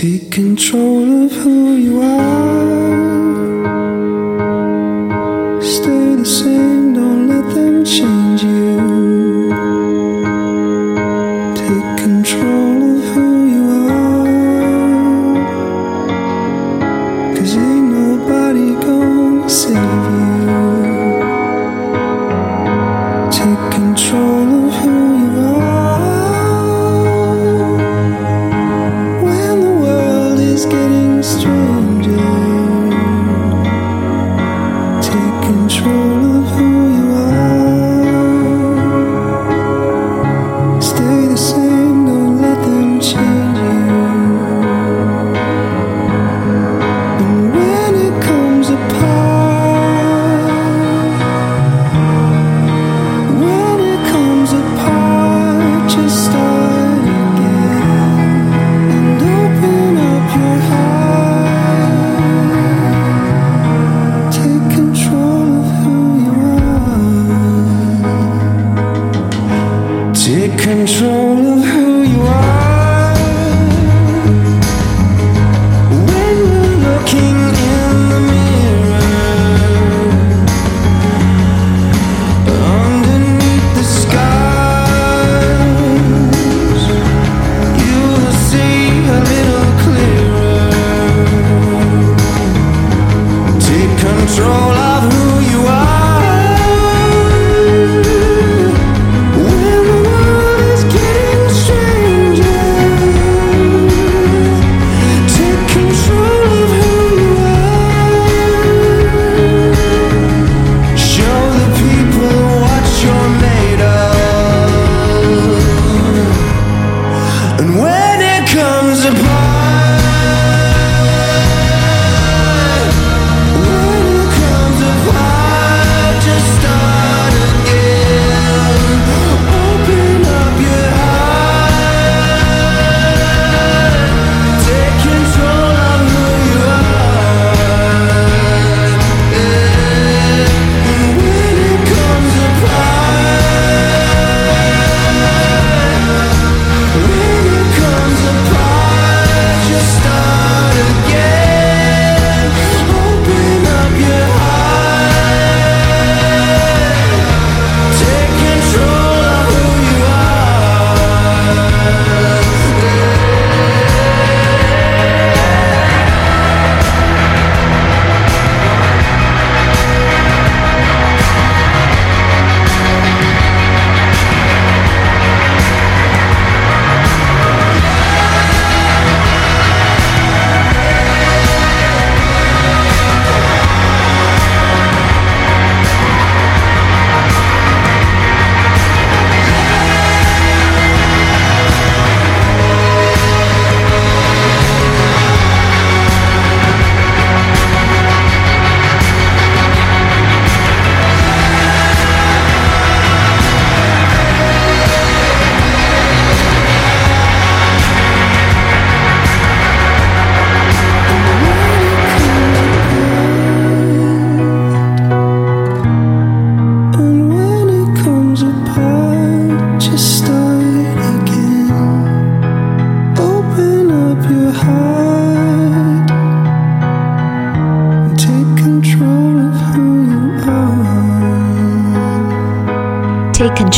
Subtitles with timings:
[0.00, 2.39] Take control of who you are.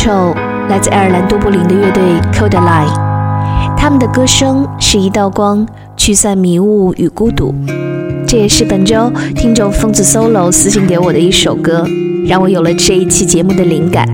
[0.03, 0.35] 唱
[0.67, 2.93] 来自爱尔兰多布林的乐队 Code Line
[3.77, 7.55] 他们的歌声是一道光，驱散迷雾与孤独。
[8.27, 11.87] 这也是本周听众疯子 solo 私信给我的一首歌，
[12.27, 14.05] 让我有了这一期节目的灵感。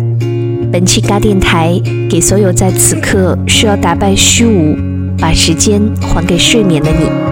[0.72, 4.78] 本期咖电台给所有在此刻需要打败虚无，
[5.18, 5.82] 把时间
[6.14, 7.29] 还给睡眠的你。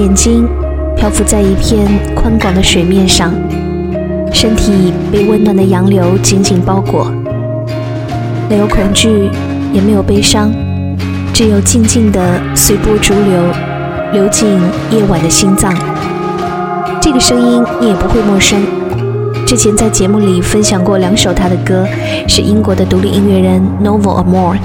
[0.00, 0.48] 眼睛，
[0.96, 3.32] 漂浮在一片宽广的水面上，
[4.32, 7.10] 身体被温暖的洋流紧紧包裹，
[8.48, 9.30] 没有恐惧，
[9.72, 10.52] 也没有悲伤，
[11.32, 13.42] 只有静静的随波逐流，
[14.12, 14.48] 流进
[14.90, 15.74] 夜晚的心脏。
[17.00, 18.62] 这个声音你也不会陌生，
[19.46, 21.86] 之前在节目里分享过两首他的歌，
[22.26, 24.56] 是英国的独立音乐人 Novel Amore。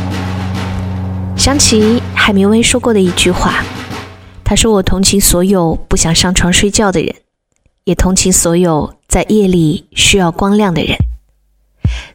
[1.36, 3.56] 想起海明威说过的一句话。
[4.50, 7.14] 他说：“我同情所有不想上床睡觉的人，
[7.84, 10.98] 也同情所有在夜里需要光亮的人。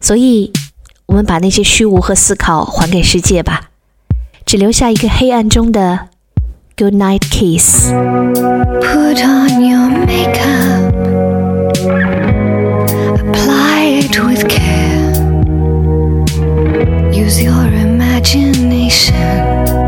[0.00, 0.52] 所以，
[1.06, 3.70] 我们把那些虚无和思考还给世界吧，
[4.44, 6.08] 只留下一个黑暗中的
[6.76, 7.92] Good night kiss。”
[8.82, 10.92] Put on your makeup,
[13.14, 15.12] apply it with care,
[17.12, 19.83] use your imagination.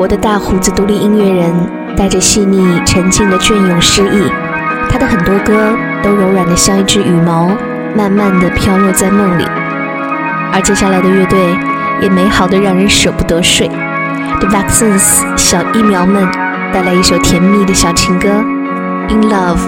[0.00, 1.54] 我的大胡子独立音乐人，
[1.94, 4.32] 带着细腻沉静的隽永诗意，
[4.88, 7.50] 他的很多歌都柔软的像一只羽毛，
[7.94, 9.44] 慢慢的飘落在梦里。
[10.54, 11.54] 而接下来的乐队
[12.00, 13.68] 也美好的让人舍不得睡。
[14.38, 16.26] The Vaccines 小疫苗们
[16.72, 18.28] 带来一首甜蜜的小情歌
[19.10, 19.58] 《In Love》。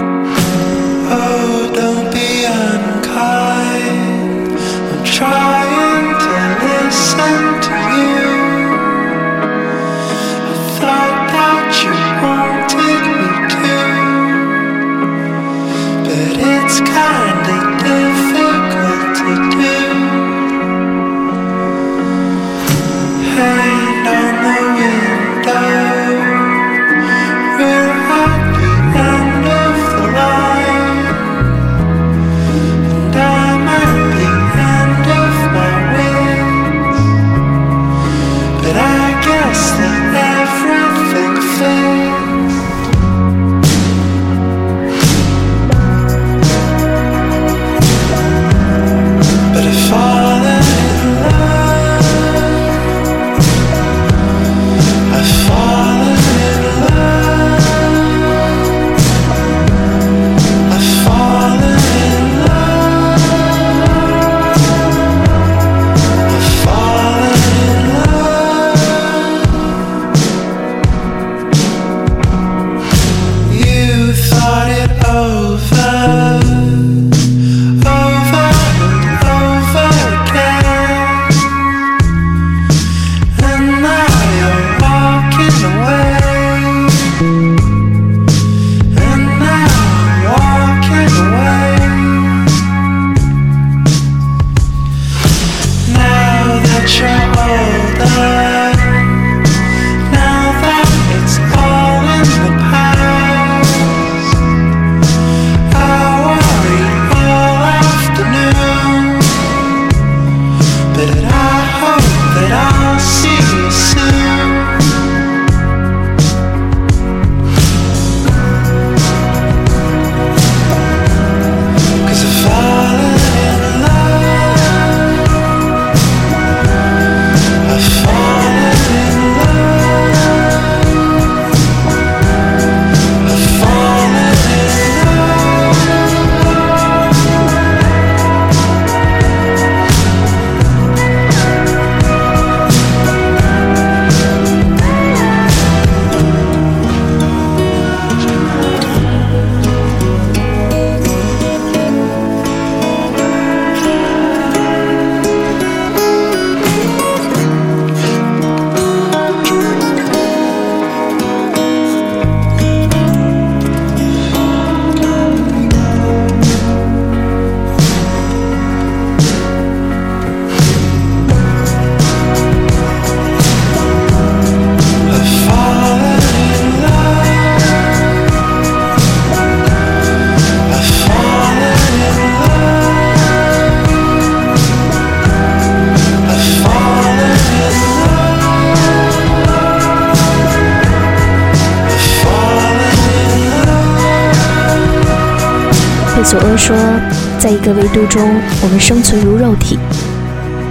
[197.93, 198.27] 度中，
[198.63, 199.77] 我们生存如肉体；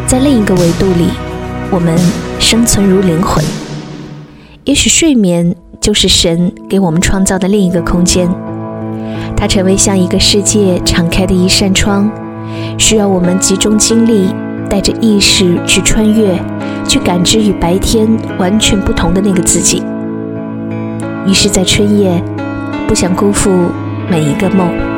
[0.08, 1.08] 在另一个维度里，
[1.70, 1.96] 我们
[2.40, 3.42] 生存如灵魂。
[4.64, 8.28] 也许睡眠就是神给我们创造的另一个空间，
[9.36, 12.10] 它成为像一个世界敞开的一扇窗，
[12.76, 14.34] 需要我们集中精力，
[14.68, 16.36] 带着意识去穿越，
[16.88, 19.80] 去感知与白天完全不同的那个自己。
[21.24, 22.20] 于是，在春夜，
[22.88, 23.48] 不想辜负
[24.10, 24.91] 每一个梦。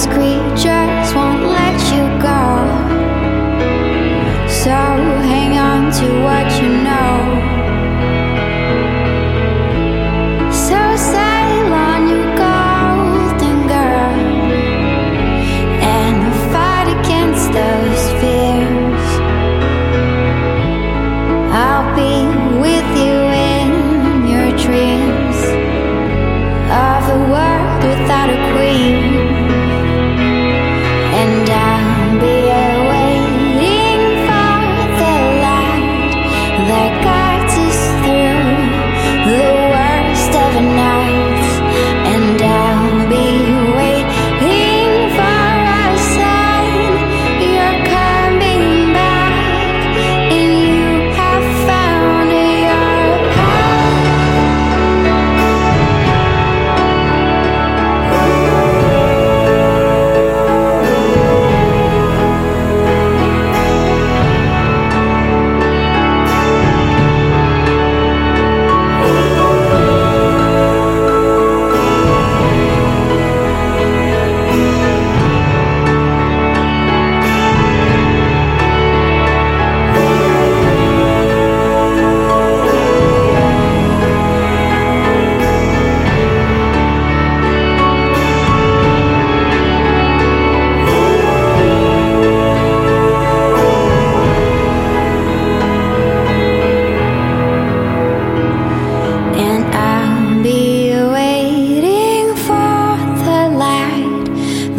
[0.00, 0.39] discreet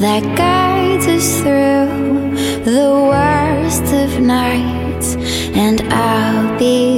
[0.01, 2.33] that guides us through
[2.65, 5.15] the worst of nights,
[5.53, 6.90] and I'll be.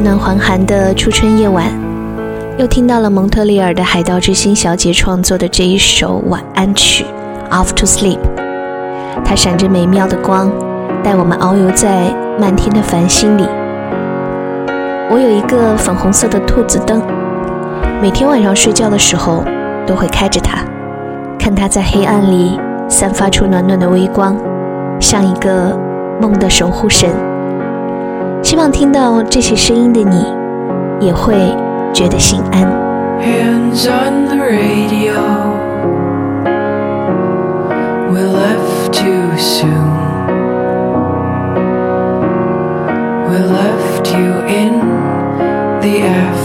[0.00, 1.66] 暖还寒的初春夜晚，
[2.56, 7.04] 又听到了蒙特利尔的海盗之星小姐创作的这一首晚安曲
[7.52, 8.18] 《Off to Sleep》。
[9.24, 10.50] 它闪着美妙的光，
[11.02, 13.44] 带我们遨游在漫天的繁星里。
[15.10, 17.02] 我有一个粉红色的兔子灯，
[18.00, 19.42] 每天晚上睡觉的时候
[19.86, 20.58] 都会开着它，
[21.38, 24.36] 看它在黑暗里散发出暖暖的微光，
[25.00, 25.76] 像一个
[26.20, 27.10] 梦的守护神。
[28.48, 30.24] 希望听到这些声音的你，
[31.06, 31.34] 也会
[31.92, 32.62] 觉得心安。
[33.20, 35.12] Hands on the radio,
[38.10, 39.68] we left too soon.
[43.28, 44.80] We left you in
[45.82, 46.37] the afternoon.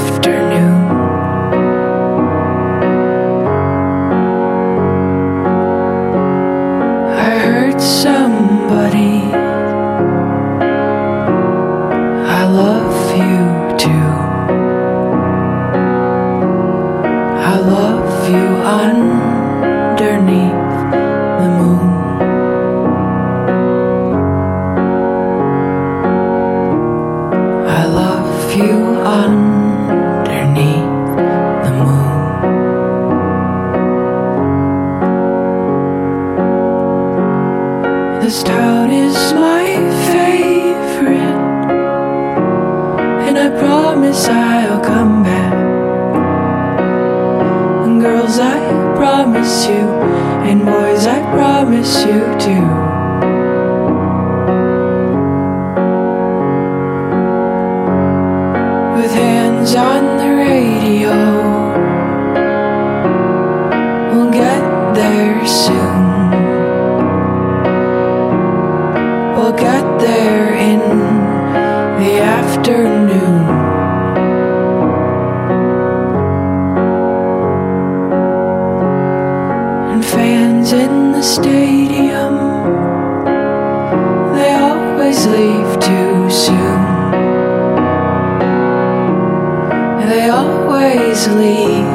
[90.73, 91.87] Always leave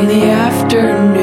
[0.00, 1.21] in the afternoon.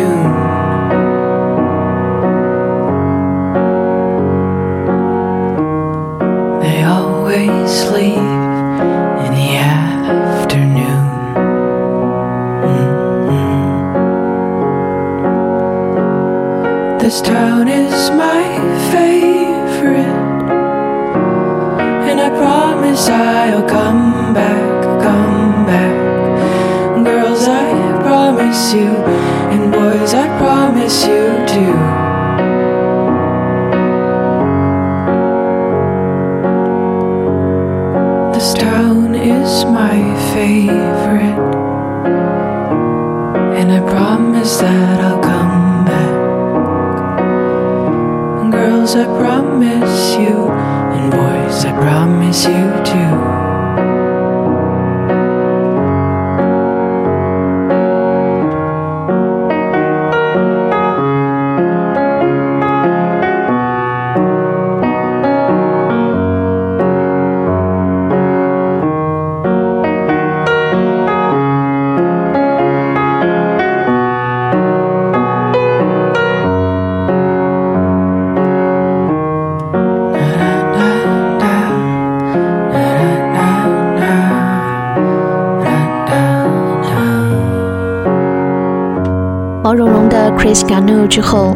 [90.68, 91.56] 茸的 Chris Garneau 之后，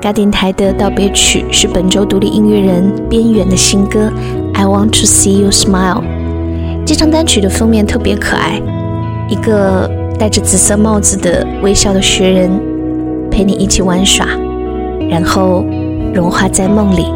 [0.00, 4.10] 嘎电台的道别曲是本周独立音乐人边缘的新歌
[4.54, 6.00] 《I Want to See You Smile》。
[6.84, 8.60] 这张单曲的封面特别可爱，
[9.28, 9.88] 一个
[10.18, 12.50] 戴着紫色帽子的微笑的雪人
[13.30, 14.26] 陪你一起玩耍，
[15.08, 15.64] 然后
[16.12, 17.06] 融化在梦里。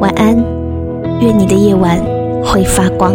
[0.00, 0.36] 晚安，
[1.20, 2.00] 愿你的夜晚
[2.44, 3.12] 会发光。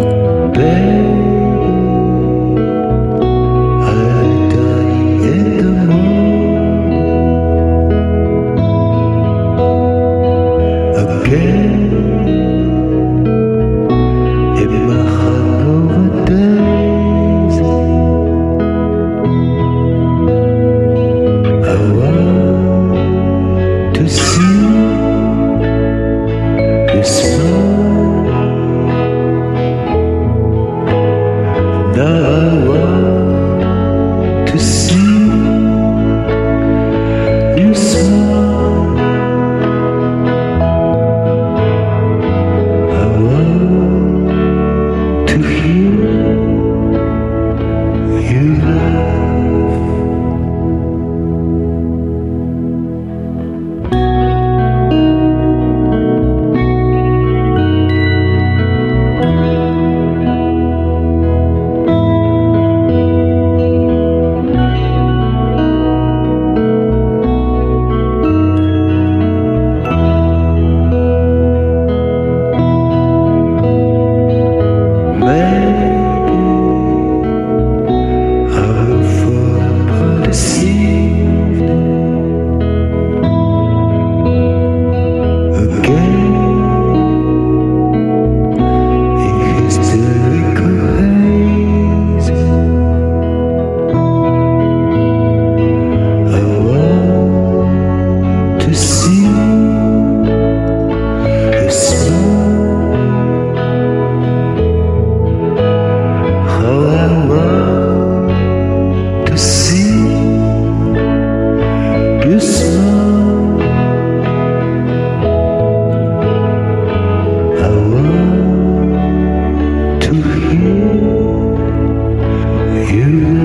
[122.92, 123.39] you.